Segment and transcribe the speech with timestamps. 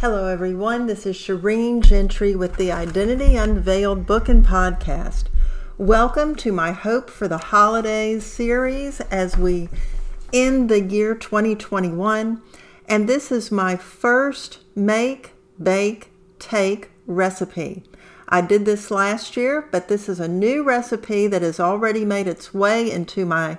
[0.00, 0.86] Hello, everyone.
[0.86, 5.24] This is Shireen Gentry with the Identity Unveiled book and podcast.
[5.76, 9.68] Welcome to my Hope for the Holidays series as we
[10.32, 12.40] end the year 2021.
[12.88, 15.32] And this is my first make,
[15.62, 16.08] bake,
[16.38, 17.82] take recipe.
[18.26, 22.26] I did this last year, but this is a new recipe that has already made
[22.26, 23.58] its way into my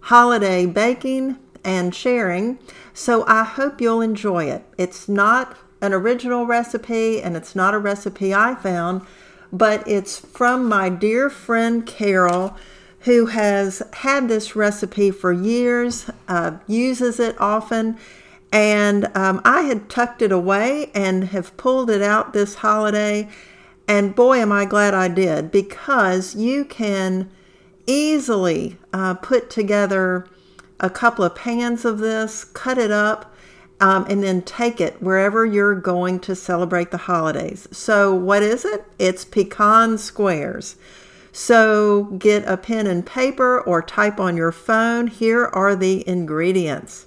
[0.00, 2.58] holiday baking and sharing.
[2.94, 4.64] So I hope you'll enjoy it.
[4.78, 9.02] It's not an original recipe and it's not a recipe I found,
[9.52, 12.56] but it's from my dear friend Carol
[13.00, 17.96] who has had this recipe for years, uh, uses it often.
[18.50, 23.28] And um, I had tucked it away and have pulled it out this holiday.
[23.86, 27.30] And boy, am I glad I did because you can
[27.86, 30.26] easily uh, put together
[30.80, 33.35] a couple of pans of this, cut it up,
[33.80, 37.68] um, and then take it wherever you're going to celebrate the holidays.
[37.70, 38.84] So, what is it?
[38.98, 40.76] It's pecan squares.
[41.32, 45.08] So, get a pen and paper or type on your phone.
[45.08, 47.06] Here are the ingredients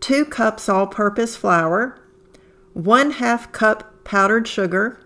[0.00, 1.98] two cups all purpose flour,
[2.74, 5.00] one half cup powdered sugar,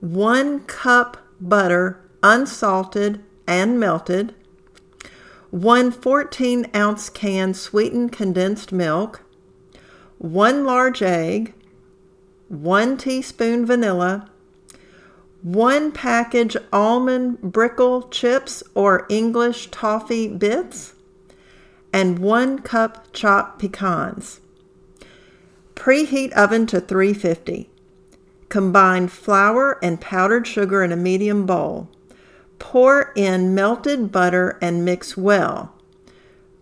[0.00, 4.34] one cup butter unsalted and melted,
[5.50, 9.22] one 14 ounce can sweetened condensed milk,
[10.18, 11.54] one large egg,
[12.48, 14.28] one teaspoon vanilla,
[15.42, 20.94] one package almond brickle chips or English toffee bits,
[21.92, 24.40] and one cup chopped pecans.
[25.74, 27.70] Preheat oven to 350.
[28.48, 31.88] Combine flour and powdered sugar in a medium bowl.
[32.58, 35.77] Pour in melted butter and mix well.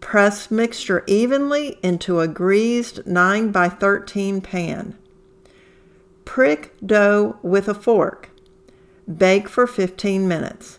[0.07, 4.97] Press mixture evenly into a greased 9 by 13 pan.
[6.25, 8.31] Prick dough with a fork.
[9.13, 10.79] Bake for 15 minutes.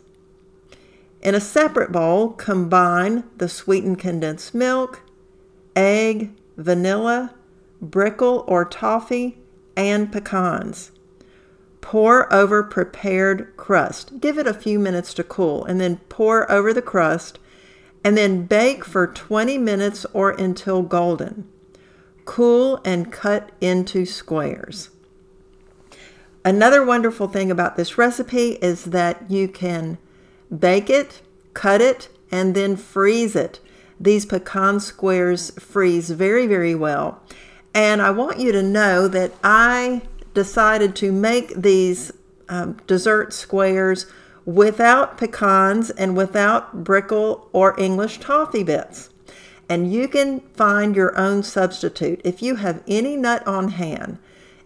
[1.21, 5.01] In a separate bowl, combine the sweetened condensed milk,
[5.75, 7.35] egg, vanilla,
[7.81, 9.39] brickle or toffee,
[9.75, 10.91] and pecans.
[11.81, 14.21] Pour over prepared crust.
[14.21, 17.39] Give it a few minutes to cool and then pour over the crust
[18.07, 21.45] and then bake for 20 minutes or until golden.
[22.23, 24.91] Cool and cut into squares.
[26.45, 29.97] Another wonderful thing about this recipe is that you can
[30.57, 31.21] bake it,
[31.53, 33.59] cut it, and then freeze it.
[33.99, 37.21] These pecan squares freeze very, very well.
[37.73, 40.03] And I want you to know that I
[40.33, 42.13] decided to make these
[42.47, 44.05] um, dessert squares
[44.47, 49.09] without pecans and without brickle or English toffee bits.
[49.67, 52.21] And you can find your own substitute.
[52.23, 54.19] If you have any nut on hand,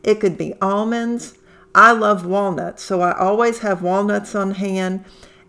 [0.03, 1.33] it could be almonds.
[1.73, 5.03] I love walnuts, so I always have walnuts on hand.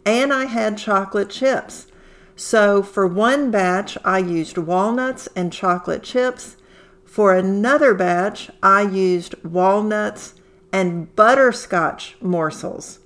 [0.06, 1.88] And I had chocolate chips.
[2.34, 6.56] So for one batch, I used walnuts and chocolate chips.
[7.04, 10.32] For another batch, I used walnuts
[10.72, 13.00] and butterscotch morsels.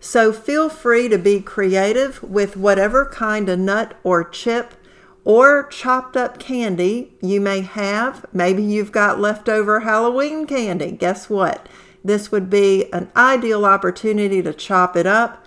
[0.00, 4.74] So feel free to be creative with whatever kind of nut or chip
[5.24, 8.24] or chopped up candy you may have.
[8.32, 10.90] Maybe you've got leftover Halloween candy.
[10.92, 11.68] Guess what?
[12.02, 15.46] This would be an ideal opportunity to chop it up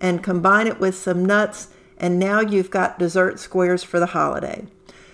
[0.00, 4.66] and combine it with some nuts, and now you've got dessert squares for the holiday.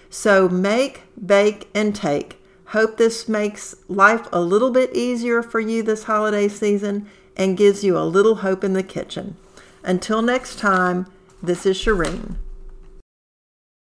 [0.09, 2.43] So make, bake, and take.
[2.67, 7.09] Hope this makes life a little bit easier for you this holiday season
[7.41, 9.35] and gives you a little hope in the kitchen.
[9.83, 11.07] Until next time,
[11.43, 12.37] this is Shireen.